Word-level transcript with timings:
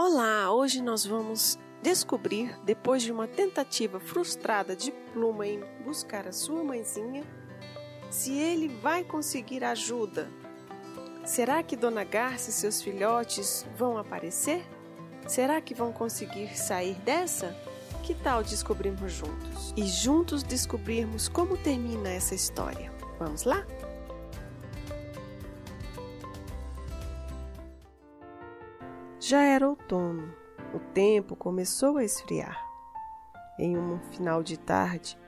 Olá, 0.00 0.52
hoje 0.52 0.80
nós 0.80 1.04
vamos 1.04 1.58
descobrir, 1.82 2.56
depois 2.62 3.02
de 3.02 3.10
uma 3.10 3.26
tentativa 3.26 3.98
frustrada 3.98 4.76
de 4.76 4.92
Pluma 5.12 5.44
em 5.44 5.60
buscar 5.84 6.28
a 6.28 6.30
sua 6.30 6.62
mãezinha, 6.62 7.24
se 8.08 8.32
ele 8.32 8.68
vai 8.68 9.02
conseguir 9.02 9.64
ajuda. 9.64 10.30
Será 11.24 11.64
que 11.64 11.74
Dona 11.74 12.04
Garça 12.04 12.50
e 12.50 12.52
seus 12.52 12.80
filhotes 12.80 13.66
vão 13.76 13.98
aparecer? 13.98 14.64
Será 15.26 15.60
que 15.60 15.74
vão 15.74 15.92
conseguir 15.92 16.56
sair 16.56 16.94
dessa? 17.00 17.52
Que 18.04 18.14
tal 18.14 18.44
descobrirmos 18.44 19.12
juntos? 19.12 19.74
E 19.76 19.82
juntos 19.82 20.44
descobrirmos 20.44 21.26
como 21.26 21.56
termina 21.56 22.08
essa 22.08 22.36
história. 22.36 22.92
Vamos 23.18 23.42
lá? 23.42 23.66
Já 29.28 29.42
era 29.42 29.68
outono. 29.68 30.32
O 30.72 30.78
tempo 30.78 31.36
começou 31.36 31.98
a 31.98 32.02
esfriar. 32.02 32.64
Em 33.58 33.76
um 33.76 33.98
final 34.10 34.42
de 34.42 34.58
tarde, 34.58 35.18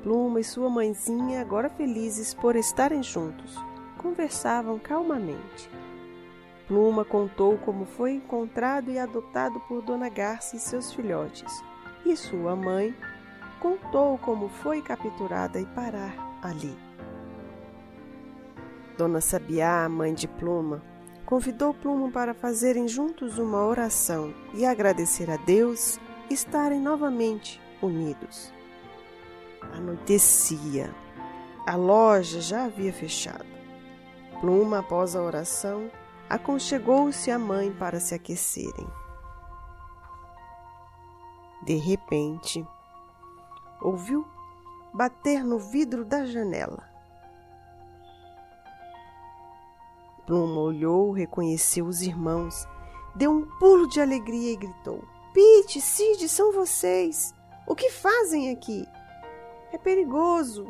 Pluma 0.00 0.38
e 0.38 0.44
sua 0.44 0.70
mãezinha, 0.70 1.40
agora 1.40 1.68
felizes 1.68 2.32
por 2.32 2.54
estarem 2.54 3.02
juntos, 3.02 3.56
conversavam 3.96 4.78
calmamente. 4.78 5.68
Pluma 6.68 7.04
contou 7.04 7.58
como 7.58 7.84
foi 7.84 8.12
encontrado 8.12 8.92
e 8.92 8.98
adotado 9.00 9.58
por 9.66 9.82
Dona 9.82 10.08
Garça 10.08 10.54
e 10.54 10.60
seus 10.60 10.92
filhotes, 10.92 11.52
e 12.06 12.16
sua 12.16 12.54
mãe 12.54 12.94
contou 13.58 14.18
como 14.18 14.48
foi 14.48 14.80
capturada 14.80 15.58
e 15.58 15.66
parar 15.66 16.14
ali. 16.44 16.78
Dona 18.96 19.20
Sabiá, 19.20 19.88
mãe 19.88 20.14
de 20.14 20.28
Pluma, 20.28 20.80
convidou 21.28 21.74
Plumo 21.74 22.10
para 22.10 22.32
fazerem 22.32 22.88
juntos 22.88 23.36
uma 23.36 23.62
oração 23.66 24.32
e 24.54 24.64
agradecer 24.64 25.30
a 25.30 25.36
Deus 25.36 26.00
estarem 26.30 26.80
novamente 26.80 27.60
unidos. 27.82 28.50
Anoitecia. 29.74 30.90
A 31.66 31.76
loja 31.76 32.40
já 32.40 32.64
havia 32.64 32.94
fechado. 32.94 33.44
Pluma, 34.40 34.78
após 34.78 35.14
a 35.14 35.20
oração, 35.20 35.90
aconchegou-se 36.30 37.30
à 37.30 37.38
mãe 37.38 37.70
para 37.72 38.00
se 38.00 38.14
aquecerem. 38.14 38.88
De 41.62 41.74
repente, 41.74 42.66
ouviu 43.82 44.26
bater 44.94 45.44
no 45.44 45.58
vidro 45.58 46.06
da 46.06 46.24
janela. 46.24 46.87
Pluma 50.28 50.60
olhou, 50.60 51.10
reconheceu 51.10 51.86
os 51.86 52.02
irmãos, 52.02 52.68
deu 53.14 53.30
um 53.30 53.46
pulo 53.58 53.88
de 53.88 53.98
alegria 53.98 54.52
e 54.52 54.56
gritou: 54.56 55.02
Pete, 55.32 55.80
Cid, 55.80 56.28
são 56.28 56.52
vocês! 56.52 57.32
O 57.66 57.74
que 57.74 57.88
fazem 57.88 58.50
aqui? 58.50 58.86
É 59.72 59.78
perigoso. 59.78 60.66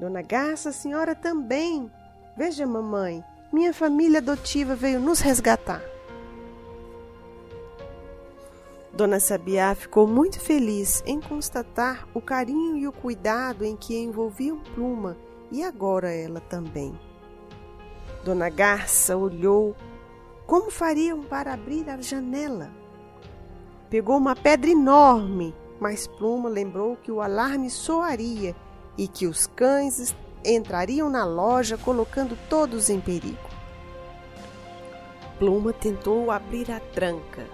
Dona 0.00 0.22
Garça, 0.22 0.70
a 0.70 0.72
senhora 0.72 1.14
também. 1.14 1.92
Veja, 2.34 2.66
mamãe, 2.66 3.22
minha 3.52 3.74
família 3.74 4.20
adotiva 4.20 4.74
veio 4.74 5.00
nos 5.00 5.20
resgatar. 5.20 5.82
Dona 8.90 9.20
Sabiá 9.20 9.74
ficou 9.74 10.06
muito 10.06 10.40
feliz 10.40 11.02
em 11.04 11.20
constatar 11.20 12.08
o 12.14 12.22
carinho 12.22 12.78
e 12.78 12.88
o 12.88 12.92
cuidado 12.92 13.66
em 13.66 13.76
que 13.76 13.94
envolviam 13.94 14.58
Pluma 14.74 15.14
e 15.52 15.62
agora 15.62 16.10
ela 16.10 16.40
também. 16.40 16.98
Dona 18.24 18.48
Garça 18.48 19.16
olhou 19.16 19.74
como 20.46 20.70
fariam 20.70 21.22
para 21.22 21.52
abrir 21.52 21.88
a 21.90 22.00
janela. 22.00 22.70
Pegou 23.90 24.16
uma 24.16 24.34
pedra 24.34 24.70
enorme, 24.70 25.54
mas 25.80 26.06
Pluma 26.06 26.48
lembrou 26.48 26.96
que 26.96 27.10
o 27.10 27.20
alarme 27.20 27.70
soaria 27.70 28.54
e 28.96 29.06
que 29.06 29.26
os 29.26 29.46
cães 29.46 30.14
entrariam 30.44 31.08
na 31.08 31.24
loja 31.24 31.76
colocando 31.76 32.38
todos 32.48 32.88
em 32.88 33.00
perigo. 33.00 33.38
Pluma 35.38 35.72
tentou 35.72 36.30
abrir 36.30 36.70
a 36.70 36.80
tranca, 36.80 37.46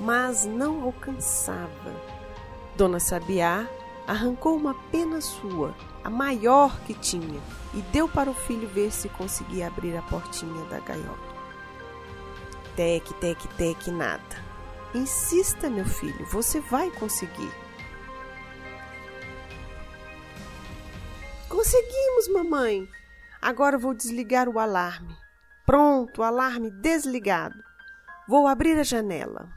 mas 0.00 0.46
não 0.46 0.82
alcançava. 0.84 1.92
Dona 2.76 3.00
Sabiá 3.00 3.68
arrancou 4.06 4.56
uma 4.56 4.74
pena 4.90 5.20
sua, 5.20 5.74
a 6.02 6.08
maior 6.08 6.78
que 6.80 6.94
tinha, 6.94 7.40
e 7.76 7.82
deu 7.92 8.08
para 8.08 8.30
o 8.30 8.34
filho 8.34 8.66
ver 8.66 8.90
se 8.90 9.06
conseguia 9.10 9.66
abrir 9.66 9.94
a 9.94 10.02
portinha 10.02 10.64
da 10.64 10.80
gaiola. 10.80 11.36
Tec, 12.74 13.12
tec, 13.20 13.46
tec, 13.56 13.88
nada. 13.88 14.44
Insista, 14.94 15.68
meu 15.68 15.84
filho, 15.84 16.24
você 16.26 16.58
vai 16.58 16.90
conseguir. 16.90 17.52
Conseguimos, 21.50 22.28
mamãe. 22.32 22.88
Agora 23.42 23.76
vou 23.76 23.92
desligar 23.92 24.48
o 24.48 24.58
alarme. 24.58 25.14
Pronto, 25.66 26.22
alarme 26.22 26.70
desligado. 26.70 27.62
Vou 28.26 28.46
abrir 28.46 28.78
a 28.78 28.82
janela. 28.82 29.50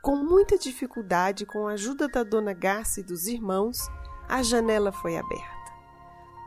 Com 0.00 0.16
muita 0.16 0.56
dificuldade, 0.56 1.44
com 1.44 1.66
a 1.66 1.72
ajuda 1.72 2.06
da 2.06 2.22
dona 2.22 2.52
Garça 2.52 3.00
e 3.00 3.04
dos 3.04 3.26
irmãos, 3.26 3.78
a 4.28 4.42
janela 4.42 4.92
foi 4.92 5.16
aberta. 5.16 5.61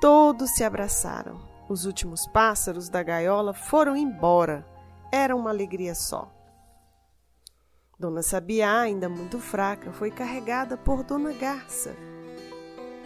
Todos 0.05 0.51
se 0.51 0.63
abraçaram. 0.63 1.41
Os 1.67 1.85
últimos 1.85 2.27
pássaros 2.27 2.89
da 2.89 3.01
gaiola 3.01 3.55
foram 3.55 3.97
embora. 3.97 4.63
Era 5.11 5.35
uma 5.35 5.49
alegria 5.49 5.95
só. 5.95 6.31
Dona 7.99 8.21
Sabiá, 8.21 8.81
ainda 8.81 9.09
muito 9.09 9.39
fraca, 9.39 9.91
foi 9.91 10.11
carregada 10.11 10.77
por 10.77 11.01
Dona 11.01 11.33
Garça. 11.33 11.95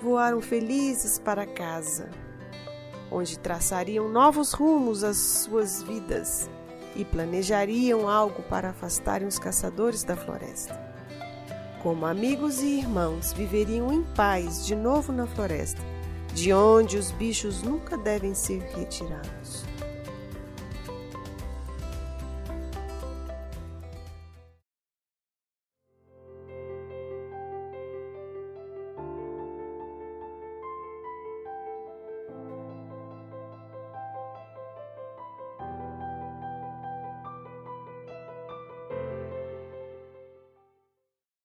Voaram 0.04 0.42
felizes 0.42 1.18
para 1.18 1.46
casa, 1.46 2.10
onde 3.10 3.40
traçariam 3.40 4.10
novos 4.10 4.52
rumos 4.52 5.02
às 5.02 5.16
suas 5.16 5.82
vidas 5.82 6.50
e 6.98 7.06
planejariam 7.06 8.10
algo 8.10 8.44
para 8.44 8.72
afastarem 8.72 9.26
os 9.26 9.40
caçadores 9.40 10.04
da 10.04 10.18
floresta. 10.18 10.78
Como 11.82 12.06
amigos 12.06 12.60
e 12.62 12.80
irmãos, 12.80 13.32
viveriam 13.32 13.90
em 13.90 14.04
paz 14.16 14.66
de 14.66 14.76
novo 14.76 15.14
na 15.14 15.26
floresta, 15.26 15.82
de 16.34 16.54
onde 16.54 16.98
os 16.98 17.12
bichos 17.12 17.62
nunca 17.64 17.98
devem 17.98 18.34
ser 18.34 18.62
retirados. 18.76 19.69